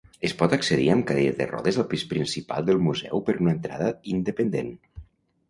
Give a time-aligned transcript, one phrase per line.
[0.27, 3.93] Es pot accedir amb cadira de rodes al pis principal del museu per una entrada
[4.17, 4.75] independent.